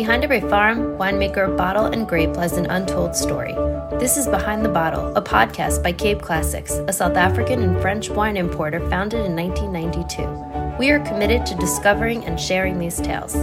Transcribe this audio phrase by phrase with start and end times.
[0.00, 3.52] Behind every farm, winemaker, bottle, and grape lies an untold story.
[3.98, 8.08] This is Behind the Bottle, a podcast by Cape Classics, a South African and French
[8.08, 10.78] wine importer founded in 1992.
[10.78, 13.36] We are committed to discovering and sharing these tales.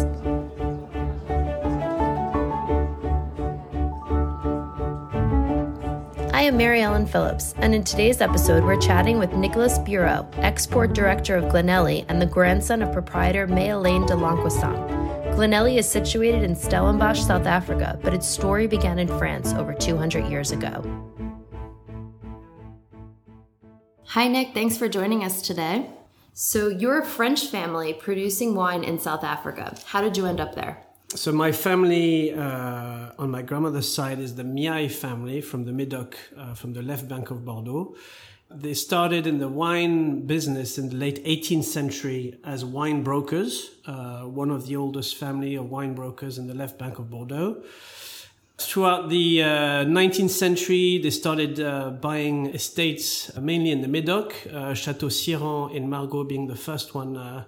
[6.34, 10.94] I am Mary Ellen Phillips, and in today's episode, we're chatting with Nicholas Bureau, export
[10.94, 14.97] director of Glenelly and the grandson of proprietor May-Eliane de Lencquesaing.
[15.38, 20.26] Glenelly is situated in Stellenbosch, South Africa, but its story began in France over 200
[20.26, 20.82] years ago.
[24.06, 24.56] Hi, Nick.
[24.56, 25.92] Thanks for joining us today.
[26.34, 29.78] So, you're a French family producing wine in South Africa.
[29.86, 30.84] How did you end up there?
[31.14, 36.16] So, my family uh, on my grandmother's side is the Miailhe family from the Medoc,
[36.36, 37.96] uh, from the left bank of Bordeaux.
[38.50, 44.22] They started in the wine business in the late 18th century as wine brokers, uh,
[44.22, 47.62] one of the oldest family of wine brokers in the left bank of Bordeaux.
[48.58, 49.48] Throughout the uh,
[49.84, 55.76] 19th century, they started uh, buying estates uh, mainly in the Medoc, uh, Chateau Siran
[55.76, 57.44] in Margaux being the first one uh,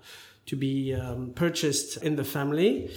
[0.48, 2.92] to be um, purchased in the family.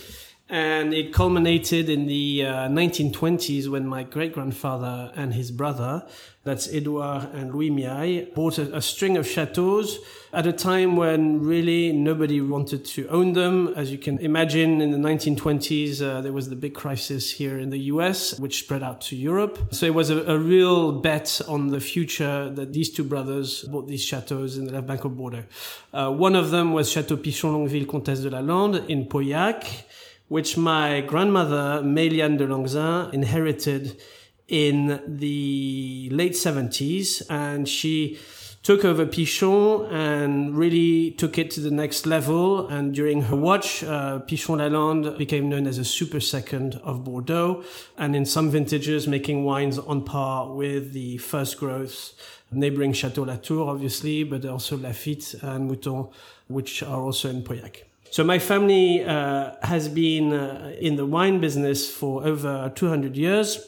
[0.48, 6.06] And it culminated in the 1920s when my great grandfather and his brother
[6.44, 9.98] that's Edouard and Louis Miailhe, bought a, a, string of chateaus
[10.32, 13.72] at a time when really nobody wanted to own them.
[13.76, 17.70] As you can imagine, in the 1920s, uh, there was the big crisis here in
[17.70, 19.68] the US, which spread out to Europe.
[19.70, 23.86] So it was a, a, real bet on the future that these two brothers bought
[23.86, 25.44] these chateaus in the left bank of Bordeaux.
[25.92, 29.84] Uh, one of them was Chateau Pichon Longueville Comtesse de la Lande in Pauillac,
[30.33, 34.00] which my grandmother, May-Eliane de Lencquesaing, inherited
[34.48, 38.19] in the late 70s and she
[38.62, 42.66] took over Pichon and really took it to the next level.
[42.69, 47.62] And during her watch, uh, Pichon Lalande became known as a super second of Bordeaux.
[47.98, 52.14] And in some vintages, making wines on par with the first growth
[52.51, 56.11] neighboring Chateau Latour, obviously, but also Lafite and Mouton,
[56.48, 57.92] which are also in Pauillac.
[58.12, 63.67] So my family uh, has been uh, in the wine business for over 200 years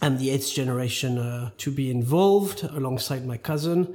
[0.00, 3.94] and the eighth generation uh, to be involved alongside my cousin.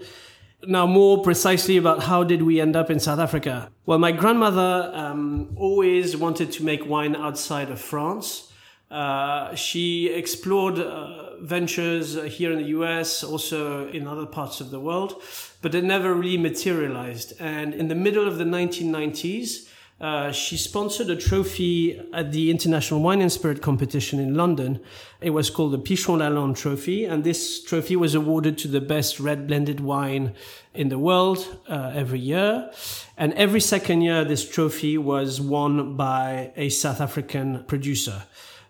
[0.68, 3.72] Now, more precisely about how did we end up in South Africa?
[3.88, 8.52] Well, my grandmother um, always wanted to make wine outside of France.
[8.92, 14.80] Uh, she explored uh, ventures here in the US, also in other parts of the
[14.80, 15.24] world,
[15.64, 17.34] but it never really materialized.
[17.40, 19.70] And in the middle of the 1990s,
[20.02, 24.80] uh, she sponsored a trophy at the International Wine and Spirit competition in London.
[25.22, 29.20] It was called the Pichon Lalande Trophy, and this trophy was awarded to the best
[29.20, 30.34] red blended wine
[30.74, 32.72] in the world uh, every year.
[33.16, 38.24] And every second year, this trophy was won by a South African producer.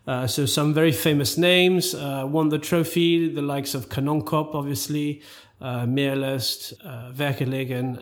[0.06, 5.22] Uh, so some very famous names uh, won the trophy, the likes of Kanonkop, obviously,
[5.62, 7.12] uh, Meerlust, uh,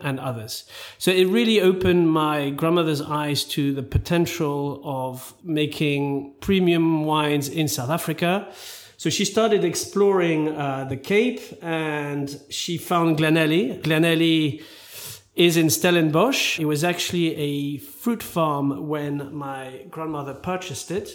[0.03, 0.65] and others.
[0.97, 7.67] So it really opened my grandmother's eyes to the potential of making premium wines in
[7.67, 8.51] South Africa.
[8.97, 13.81] So she started exploring uh, the Cape and she found Glenelly.
[13.81, 14.63] Glenelly
[15.35, 16.59] is in Stellenbosch.
[16.59, 21.09] It was actually a fruit farm when my grandmother purchased it,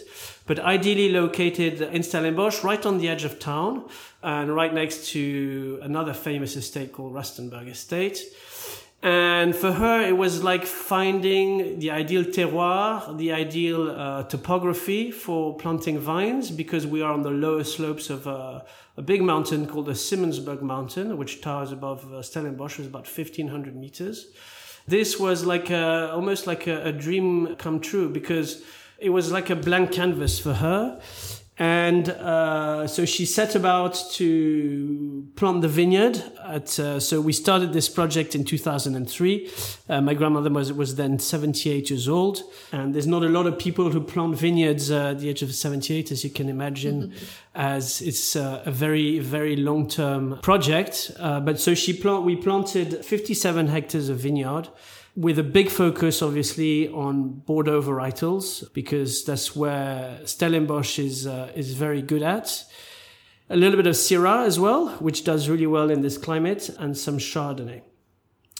[0.47, 3.89] but ideally located in Stellenbosch, right on the edge of town
[4.23, 8.21] and right next to another famous estate called Rustenburg Estate.
[9.07, 15.57] And for her, it was like finding the ideal terroir, the ideal uh, topography for
[15.57, 18.63] planting vines, because we are on the lower slopes of uh,
[18.97, 23.77] a big mountain called the Simonsberg Mountain, which towers above uh, Stellenbosch, is about 1500
[23.77, 24.27] meters.
[24.89, 28.65] This was like a, almost like a, a dream come true because
[28.99, 31.01] it was like a blank canvas for her.
[31.59, 36.23] And uh, so she set about to plant the vineyard.
[36.45, 39.51] At, uh, so we started this project in 2003.
[39.89, 42.43] Uh, my grandmother was, was then 78 years old.
[42.73, 45.55] And there's not a lot of people who plant vineyards uh, at the age of
[45.55, 47.15] 78, as you can imagine,
[47.55, 51.11] as it's uh, a very, very long term project.
[51.19, 54.69] Uh, but so she plant, we planted 57 hectares of vineyard
[55.17, 61.73] with a big focus, obviously, on Bordeaux varietals because that's where Stellenbosch is uh, is
[61.73, 62.65] very good at.
[63.49, 66.97] A little bit of Syrah as well, which does really well in this climate, and
[66.97, 67.83] some Chardonnay.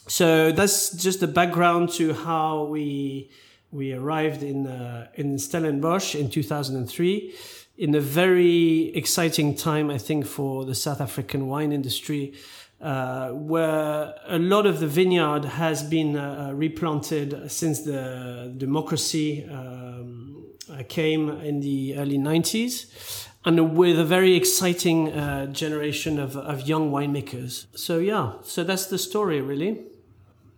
[0.09, 3.31] So that's just the background to how we
[3.71, 7.35] we arrived in uh, in Stellenbosch in 2003
[7.79, 12.33] in a very exciting time, I think, for the South African wine industry
[12.81, 20.45] uh, where a lot of the vineyard has been uh, replanted since the democracy um,
[20.71, 26.69] uh, came in the early 90s and with a very exciting uh, generation of, of
[26.69, 27.67] young winemakers.
[27.75, 29.85] So, yeah, so that's the story really.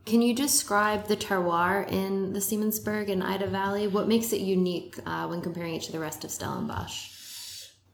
[0.06, 3.86] Can you describe the terroir in the Simonsberg and Ida Valley?
[3.86, 7.17] What makes it unique uh, when comparing it to the rest of Stellenbosch?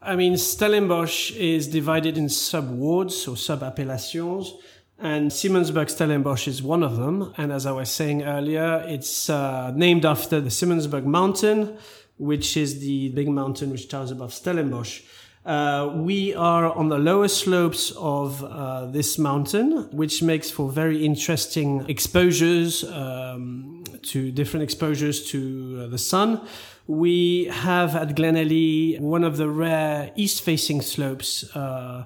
[0.07, 4.53] I mean, Stellenbosch is divided in sub wards or sub appellations,
[4.99, 7.33] and Simonsberg Stellenbosch is one of them.
[7.39, 11.79] And as I was saying earlier, it's uh, named after the Simonsberg Mountain,
[12.19, 15.01] which is the big mountain which towers above Stellenbosch.
[15.47, 21.05] Uh, we are on the lower slopes of uh, this mountain, which makes for very
[21.05, 26.41] interesting exposures um, to different exposures to uh, the sun.
[26.87, 32.05] We have at Glenelly one of the rare east-facing slopes uh,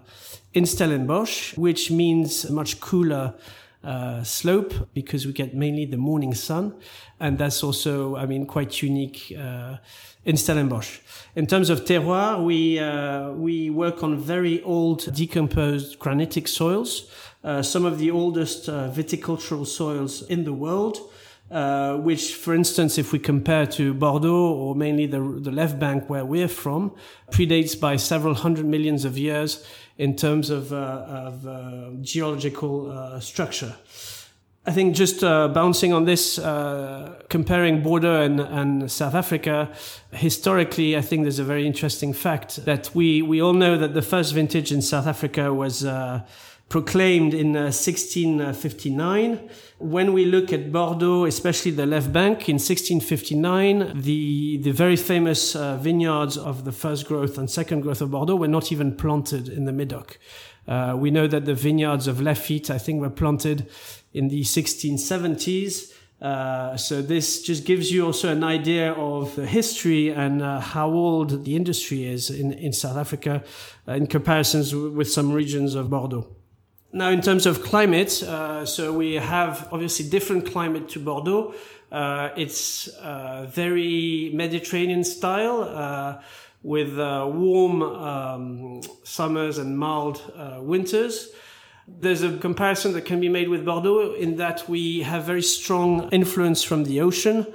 [0.54, 3.34] in Stellenbosch, which means a much cooler
[3.82, 6.74] uh, slope because we get mainly the morning sun,
[7.18, 9.78] and that's also, I mean, quite unique uh,
[10.24, 11.00] in Stellenbosch.
[11.34, 17.10] In terms of terroir, we uh, we work on very old decomposed granitic soils,
[17.42, 21.07] uh, some of the oldest uh, viticultural soils in the world.
[21.50, 26.10] Uh, which, for instance, if we compare to Bordeaux or mainly the, the left bank
[26.10, 26.94] where we're from,
[27.30, 29.64] predates by several hundred millions of years
[29.96, 33.74] in terms of, uh, of uh, geological uh, structure.
[34.66, 39.72] I think just uh, bouncing on this, uh, comparing Bordeaux and, and, South Africa,
[40.12, 44.02] historically, I think there's a very interesting fact that we, we all know that the
[44.02, 45.86] first vintage in South Africa was
[46.68, 49.48] proclaimed in 1659
[49.78, 55.54] when we look at Bordeaux, especially the left bank in 1659, the, the very famous
[55.54, 59.48] uh, vineyards of the first growth and second growth of Bordeaux were not even planted
[59.48, 60.18] in the Medoc.
[60.66, 63.70] Uh, we know that the vineyards of Lafite, I think, were planted
[64.12, 65.94] in the 1670s.
[66.20, 70.90] Uh, so this just gives you also an idea of the history and uh, how
[70.90, 73.44] old the industry is in, in South Africa
[73.86, 76.26] uh, in comparisons with some regions of Bordeaux.
[76.90, 81.54] Now, in terms of climate, uh, so we have obviously different climate to Bordeaux.
[81.92, 86.22] Uh, it's uh, very Mediterranean style uh,
[86.62, 91.28] with uh, warm um, summers and mild uh, winters.
[91.86, 96.08] There's a comparison that can be made with Bordeaux in that we have very strong
[96.08, 97.46] influence from the ocean.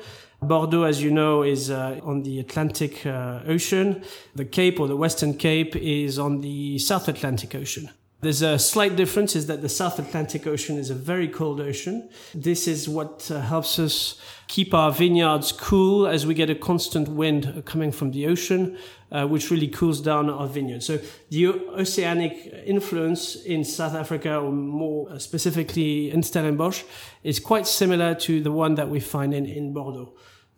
[0.43, 4.03] Bordeaux, as you know, is on the Atlantic Ocean.
[4.35, 7.89] The Cape or the Western Cape is on the South Atlantic Ocean.
[8.23, 12.07] There's a slight difference is that the South Atlantic Ocean is a very cold ocean.
[12.33, 14.17] This is what uh, helps us
[14.47, 18.77] keep our vineyards cool as we get a constant wind coming from the ocean,
[19.11, 20.85] uh, which really cools down our vineyards.
[20.85, 20.99] So
[21.31, 26.83] the oceanic influence in South Africa, or more specifically in Stellenbosch,
[27.23, 30.13] is quite similar to the one that we find in, in Bordeaux.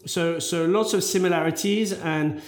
[0.06, 2.44] So, so lots of similarities and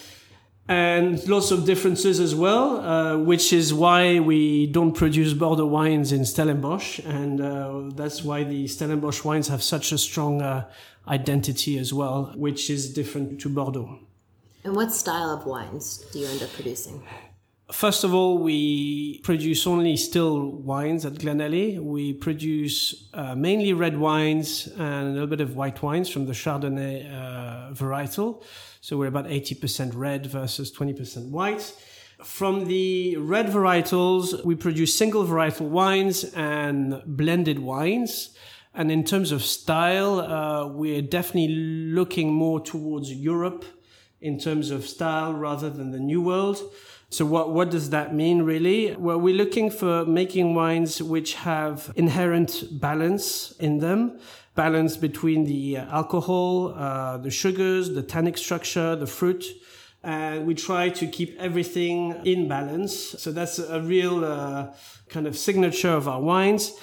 [0.67, 6.11] and lots of differences as well, uh, which is why we don't produce Bordeaux wines
[6.11, 10.69] in Stellenbosch, and uh, that's why the Stellenbosch wines have such a strong uh,
[11.07, 13.99] identity as well, which is different to Bordeaux.
[14.63, 17.01] And what style of wines do you end up producing?
[17.71, 21.77] First of all, we produce only still wines at Glenelly.
[21.77, 26.33] We produce uh, mainly red wines and a little bit of white wines from the
[26.33, 28.41] Chardonnay uh, varietal.
[28.79, 31.73] So we're about 80% red versus 20% white.
[32.23, 38.29] From the red varietals, we produce single varietal wines and blended wines.
[38.73, 43.65] And in terms of style, uh, we're definitely looking more towards Europe
[44.21, 46.61] in terms of style rather than the New World.
[47.09, 48.93] So what, what does that mean really?
[48.93, 54.19] Well, we're looking for making wines which have inherent balance in them,
[54.55, 59.45] balance between the alcohol, uh, the sugars, the tannic structure, the fruit.
[60.03, 62.93] And we try to keep everything in balance.
[62.93, 64.73] So that's a real uh,
[65.07, 66.73] kind of signature of our wines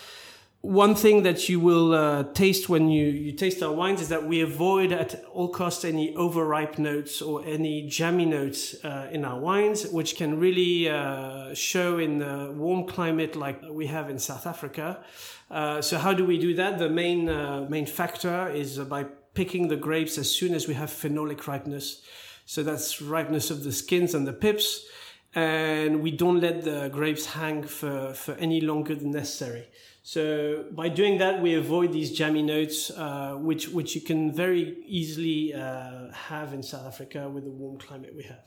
[0.64, 4.24] one thing that you will uh, taste when you, you taste our wines is that
[4.24, 9.38] we avoid at all costs any overripe notes or any jammy notes uh, in our
[9.38, 14.46] wines, which can really uh, show in the warm climate like we have in South
[14.46, 15.04] Africa.
[15.50, 16.78] Uh, so how do we do that?
[16.78, 19.04] The main uh, main factor is by
[19.34, 22.00] picking the grapes as soon as we have phenolic ripeness.
[22.46, 24.86] So that's ripeness of the skins and the pips
[25.34, 29.66] and we don't let the grapes hang for, for any longer than necessary.
[30.06, 34.76] So by doing that, we avoid these jammy notes, uh, which which you can very
[34.86, 38.44] easily uh, have in South Africa with the warm climate we have.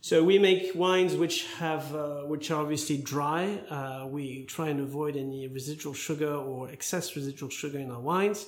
[0.00, 3.58] So we make wines which have uh, which are obviously dry.
[3.68, 8.46] Uh, we try and avoid any residual sugar or excess residual sugar in our wines.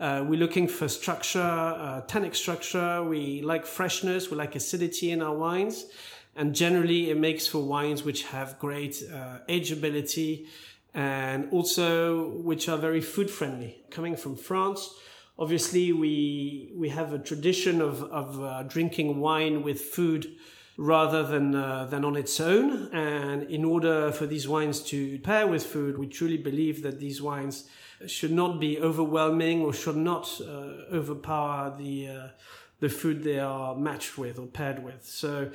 [0.00, 3.04] Uh, we're looking for structure, uh, tannic structure.
[3.04, 4.28] We like freshness.
[4.28, 5.86] We like acidity in our wines,
[6.34, 9.04] and generally it makes for wines which have great
[9.48, 10.48] ageability
[10.94, 13.82] and also which are very food friendly.
[13.90, 14.94] Coming from France,
[15.38, 20.36] obviously we we have a tradition of of uh, drinking wine with food
[20.76, 22.88] rather than uh, than on its own.
[22.92, 27.22] And in order for these wines to pair with food, we truly believe that these
[27.22, 27.68] wines
[28.06, 32.28] should not be overwhelming or should not uh, overpower the uh,
[32.80, 35.04] the food they are matched with or paired with.
[35.04, 35.50] So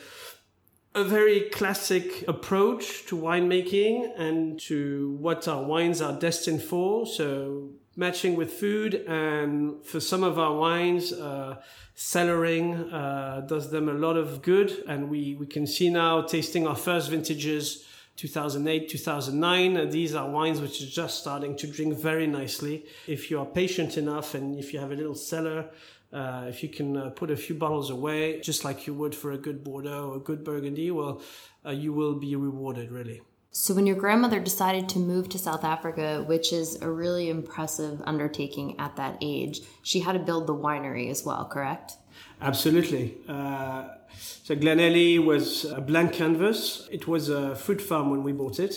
[0.96, 7.06] a very classic approach to winemaking and to what our wines are destined for.
[7.06, 11.58] So matching with food and for some of our wines, uh,
[11.96, 14.72] cellaring uh, does them a lot of good.
[14.88, 17.86] And we, we can see now tasting our first vintages
[18.18, 19.90] 2008, 2009.
[19.90, 22.86] These are wines which are just starting to drink very nicely.
[23.06, 25.70] If you are patient enough and if you have a little cellar,
[26.14, 29.32] uh, if you can uh, put a few bottles away, just like you would for
[29.32, 31.22] a good Bordeaux or a good Burgundy, well,
[31.66, 33.22] uh, you will be rewarded really.
[33.52, 38.02] So, when your grandmother decided to move to South Africa, which is a really impressive
[38.06, 41.94] undertaking at that age, she had to build the winery as well, correct?
[42.40, 43.18] Absolutely.
[43.28, 43.88] Uh,
[44.20, 46.88] so, Glenelly was a blank canvas.
[46.92, 48.76] It was a fruit farm when we bought it.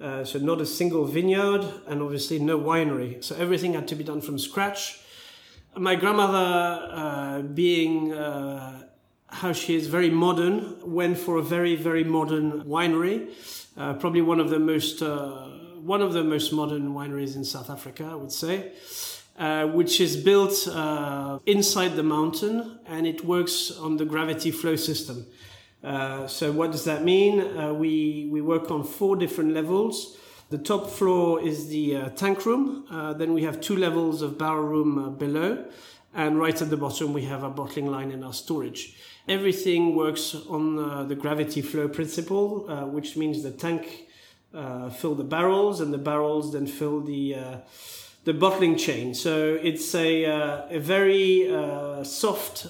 [0.00, 3.24] Uh, so, not a single vineyard, and obviously no winery.
[3.24, 5.01] So, everything had to be done from scratch
[5.76, 8.82] my grandmother, uh, being uh,
[9.28, 13.30] how she is very modern, went for a very very modern winery,
[13.76, 15.48] uh, probably one of the most uh,
[15.80, 18.72] one of the most modern wineries in South Africa, I would say.
[19.38, 24.76] Uh, which is built uh, inside the mountain and it works on the gravity flow
[24.76, 25.26] system.
[26.28, 27.36] so what does that mean?
[27.78, 30.18] we we work on four different levels.
[30.52, 32.84] The top floor is the uh, tank room.
[32.90, 35.64] Uh, then we have two levels of barrel room uh, below.
[36.12, 38.94] And right at the bottom, we have our bottling line and our storage.
[39.26, 44.08] Everything works on uh, the gravity flow principle, uh, which means the tank
[44.52, 47.34] uh, fill the barrels and the barrels then fill the
[48.24, 49.14] the bottling chain.
[49.14, 50.24] So it's a,
[50.70, 51.48] a very
[52.04, 52.66] soft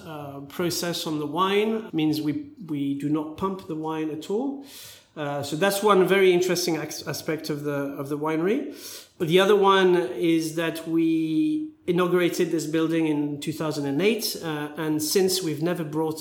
[0.47, 1.87] process on the wine.
[1.87, 4.65] It means we, we do not pump the wine at all.
[5.15, 8.73] Uh, so that's one very interesting aspect of the of the winery.
[9.19, 15.43] But the other one is that we inaugurated this building in 2008, uh, and since
[15.43, 16.19] we've never brought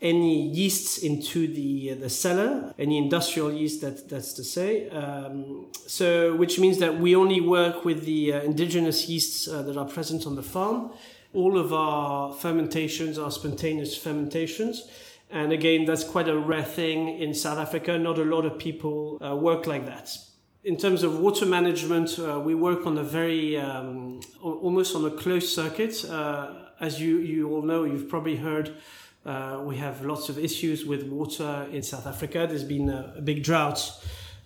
[0.00, 4.88] any yeasts into the uh, the cellar, any industrial yeast that that's to say.
[4.90, 9.76] Um, so which means that we only work with the uh, indigenous yeasts uh, that
[9.76, 10.90] are present on the farm.
[11.34, 14.88] All of our fermentations are spontaneous fermentations.
[15.30, 17.98] And again, that's quite a rare thing in South Africa.
[17.98, 20.16] Not a lot of people uh, work like that.
[20.62, 25.10] In terms of water management, uh, we work on a very, um, almost on a
[25.10, 26.04] closed circuit.
[26.04, 28.76] Uh, as you, you all know, you've probably heard,
[29.24, 32.46] uh, we have lots of issues with water in South Africa.
[32.48, 33.92] There's been a, a big drought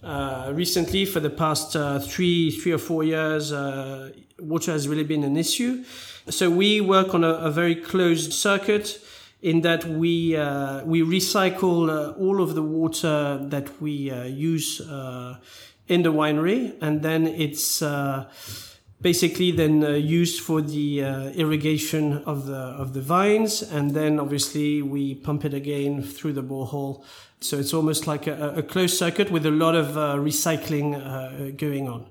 [0.03, 3.53] uh, recently for the past uh, three, three or four years.
[4.39, 5.85] water has really been an issue.
[6.29, 8.99] So we work on a, a very closed circuit
[9.43, 14.81] in that we uh, we recycle uh, all of the water that we uh, use
[14.81, 15.37] uh,
[15.89, 18.31] in the winery, and then it's uh,
[19.01, 21.01] basically then uh, used for the
[21.35, 26.43] irrigation of the of the vines, and then obviously we pump it again through the
[26.43, 27.03] borehole.
[27.43, 32.07] So it's almost like a, a closed circuit with a lot of recycling going on.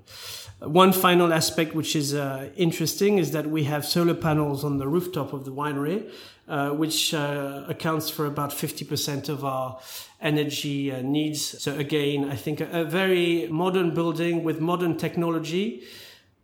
[0.60, 4.90] One final aspect which is uh, interesting is that we have solar panels on the
[4.90, 6.12] rooftop of the winery,
[6.50, 9.80] uh, which uh, accounts for about 50% of our
[10.20, 11.64] energy uh, needs.
[11.64, 15.84] So again, I think a, a, very modern building with modern technology,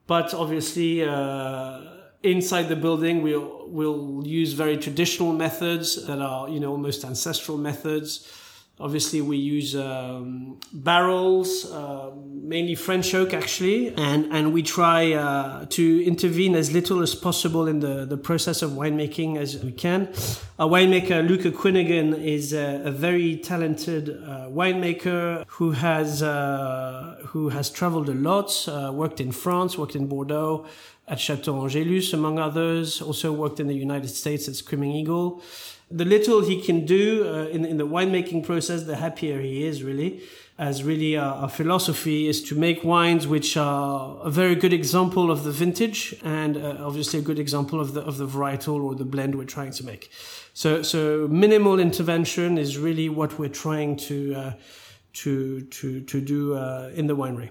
[0.07, 1.81] but obviously uh,
[2.23, 7.57] inside the building we'll, we'll use very traditional methods that are, you know, almost ancestral
[7.57, 8.31] methods
[8.77, 15.65] Obviously, we use um, barrels, uh, mainly French oak actually, and, and we try uh,
[15.69, 20.09] to intervene as little as possible in the, the process of winemaking as we can.
[20.59, 27.49] Our winemaker, Luke O'Cuinneagain, is a, a very talented uh, winemaker who has, uh, who
[27.49, 30.65] has traveled a lot, uh, worked in France, worked in Bordeaux,
[31.07, 35.41] at Chateau Angelus, among others, also worked in the United States at Screaming Eagle.
[35.91, 39.83] The little he can do uh, in, in the winemaking process, the happier he is,
[39.83, 40.21] really.
[40.57, 45.29] As really our, our, philosophy is to make wines which are a very good example
[45.29, 48.95] of the vintage and uh, obviously a good example of the of the varietal or
[48.95, 50.09] the blend we're trying to make.
[50.53, 54.53] So so minimal intervention is really what we're trying to uh,
[55.15, 57.49] to to to do uh, in the winery.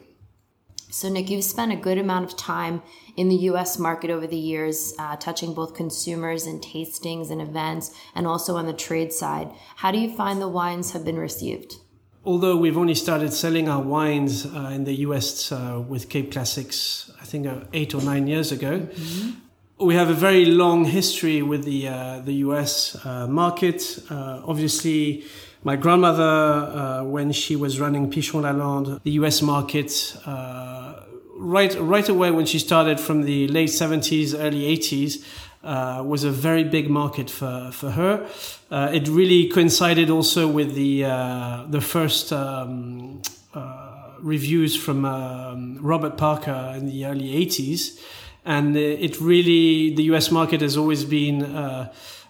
[0.94, 2.80] So, Nick, you've spent a good amount of time
[3.16, 7.90] in the US market over the years, uh, touching both consumers and tastings and events,
[8.14, 9.50] and also on the trade side.
[9.74, 11.78] How do you find the wines have been received?
[12.24, 17.10] Although we've only started selling our wines uh, in the US uh, with Cape Classics,
[17.20, 19.84] I think uh, eight or nine years ago, mm-hmm.
[19.84, 23.98] we have a very long history with the, uh, the US uh, market.
[24.10, 25.24] obviously,
[25.64, 31.00] my grandmother, uh, when she was running Pichon Lalande, the US market, uh,
[31.36, 35.24] right right away when she started from the late 70s, early 80s,
[35.64, 38.28] uh, was a very big market for for her.
[38.70, 42.32] Uh, it really coincided also with the uh, the first.
[42.32, 43.22] Um,
[43.54, 43.90] uh,
[44.20, 48.00] reviews from um, Robert Parker in the early 80s,
[48.44, 50.30] and it really the U.S.
[50.30, 51.42] market has always been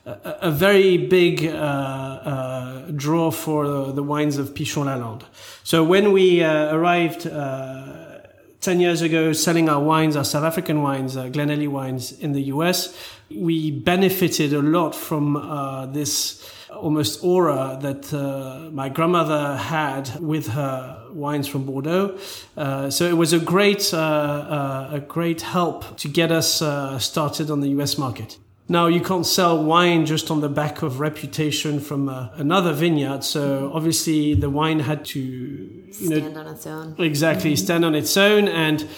[0.07, 5.25] a, very big uh, uh, draw for the wines of Pichon Lalande.
[5.63, 8.19] So when we uh, arrived uh,
[8.61, 12.45] 10 years ago selling our wines, our South African wines, uh, Glenelly wines in the
[12.45, 12.97] US,
[13.31, 20.49] we benefited a lot from uh, this almost aura that uh, my grandmother had with
[20.49, 22.19] her wines from Bordeaux.
[22.57, 26.63] Uh, so it was a great, uh, a great help to get us
[27.05, 28.39] started on the US market.
[28.66, 33.23] Now, you can't sell wine just on the back of reputation from uh, another vineyard.
[33.23, 36.94] So obviously, the wine had to you stand know, on its own.
[36.99, 37.64] Exactly, mm-hmm.
[37.64, 38.88] stand on its own, and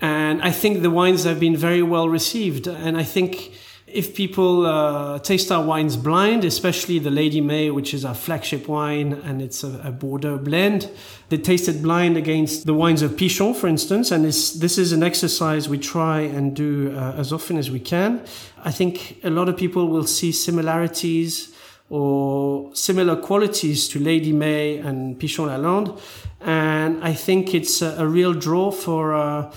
[0.00, 2.66] and I think the wines have been very well received.
[2.66, 3.52] And I think
[3.94, 8.68] if people uh, taste our wines blind, especially the Lady May, which is our flagship
[8.68, 10.90] wine, and it's a, a Bordeaux blend,
[11.28, 14.10] they taste it blind against the wines of Pichon, for instance.
[14.10, 17.80] And this, this is an exercise we try and do uh, as often as we
[17.80, 18.24] can.
[18.64, 21.54] I think a lot of people will see similarities
[21.90, 26.00] or similar qualities to Lady May and Pichon Lalande.
[26.40, 29.50] And I think it's a, a real draw for, uh,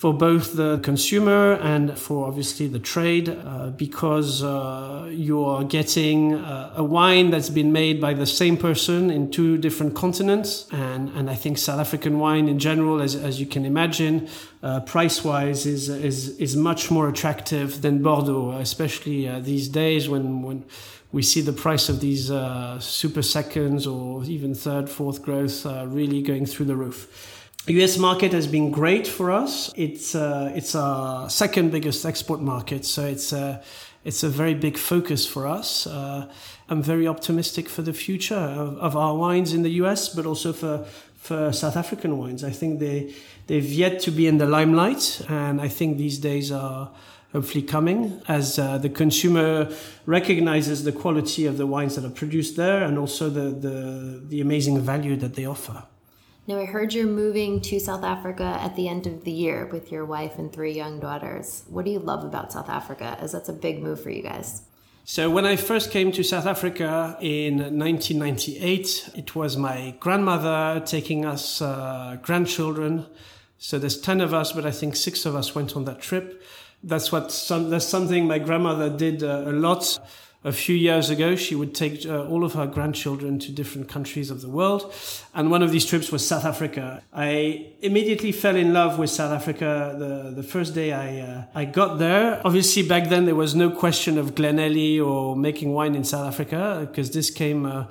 [0.00, 6.36] for both the consumer and for obviously the trade uh, because uh, you are getting
[6.36, 10.66] uh, a wine that's been made by the same person in two different continents.
[10.72, 14.26] And and I think South African wine in general as, as you can imagine
[14.62, 20.08] uh, price wise is, is is much more attractive than Bordeaux especially uh, these days
[20.08, 20.64] when when
[21.12, 26.22] we see the price of these uh, super seconds or even third fourth growth really
[26.22, 29.70] going through the roof US market has been great for us.
[29.76, 33.62] It's uh, it's our second biggest export market, so it's a
[34.02, 35.86] it's a very big focus for us.
[35.86, 36.26] Uh,
[36.68, 40.52] I'm very optimistic for the future of, of, our wines in the US, but also
[40.52, 42.42] for for South African wines.
[42.42, 43.14] I think they
[43.46, 46.90] they've yet to be in the limelight, and I think these days are
[47.32, 49.68] hopefully coming as uh, the consumer
[50.06, 54.40] recognizes the quality of the wines that are produced there and also the, the, the
[54.40, 55.84] amazing value that they offer.
[56.50, 59.92] Now, I heard you're moving to South Africa at the end of the year with
[59.92, 61.62] your wife and three young daughters.
[61.68, 64.62] What do you love about South Africa, as that's a big move for you guys?
[65.04, 71.24] So, when I first came to South Africa in 1998, it was my grandmother taking
[71.24, 73.06] us uh, grandchildren.
[73.58, 76.42] So, there's 10 of us, but I think six of us went on that trip.
[76.82, 80.00] That's what some, that's something my grandmother did uh, a lot
[80.42, 84.30] a few years ago, she would take uh, all of her grandchildren to different countries
[84.30, 84.92] of the world.
[85.34, 87.02] And one of these trips was South Africa.
[87.12, 91.66] I immediately fell in love with South Africa the, the first day I, uh, I
[91.66, 92.40] got there.
[92.44, 96.86] Obviously, back then, there was no question of Glenelly or making wine in South Africa
[96.88, 97.84] because this came uh,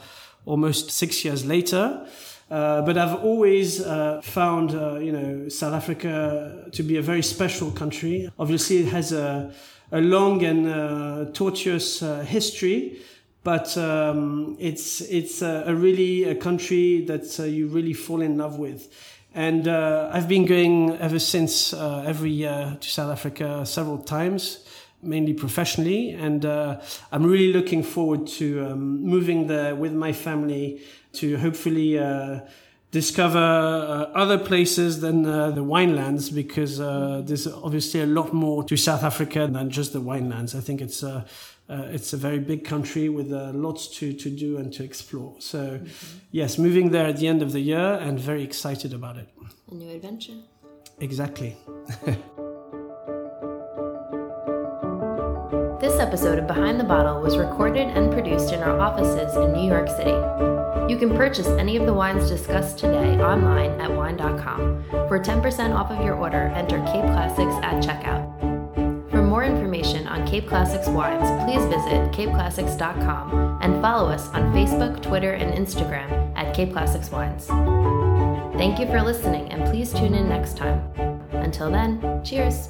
[0.45, 2.07] almost six years later.
[2.49, 7.21] Uh, but I've always uh, found, uh, you know, South Africa to be a very
[7.21, 8.27] special country.
[8.39, 9.53] Obviously, it has a
[9.91, 12.99] a long and uh, tortuous uh, history,
[13.43, 18.37] but um, it's it's a, a, really a country that uh, you really fall in
[18.37, 18.87] love with.
[19.33, 24.65] And uh, I've been going ever since uh, every year to South Africa several times,
[25.01, 26.11] mainly professionally.
[26.11, 30.81] And uh, I'm really looking forward to um, moving there with my family
[31.13, 31.97] to hopefully
[32.91, 38.63] discover uh, other places than uh, the winelands because uh, there's obviously a lot more
[38.63, 40.55] to South Africa than just the winelands.
[40.55, 41.25] I think it's a
[41.69, 45.35] uh, it's a very big country with uh, lots to, to do and to explore.
[45.37, 46.17] So, mm-hmm.
[46.31, 49.29] yes, moving there at the end of the year and very excited about it.
[49.69, 50.33] A new adventure.
[50.99, 51.55] Exactly.
[55.79, 59.65] This episode of Behind the Bottle was recorded and produced in our offices in New
[59.65, 60.11] York City.
[60.91, 64.83] You can purchase any of the wines discussed today online at wine.com.
[65.07, 69.09] For 10% off of your order, enter Cape Classics at checkout.
[69.09, 75.01] For more information on Cape Classics wines, please visit capeclassics.com and follow us on Facebook,
[75.01, 77.47] Twitter, and Instagram at Cape Classics Wines.
[78.57, 80.81] Thank you for listening, and please tune in next time.
[81.31, 82.67] Until then, cheers!